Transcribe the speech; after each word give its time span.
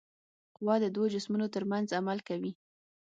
قوه 0.57 0.75
د 0.83 0.85
دوو 0.95 1.05
جسمونو 1.13 1.45
ترمنځ 1.55 1.87
عمل 1.99 2.19
کوي. 2.27 2.51